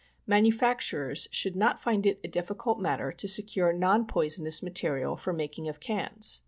[0.25, 5.67] Manufacturers should not find it a difficult matter to secure non poisonous material for making
[5.67, 6.39] of cans.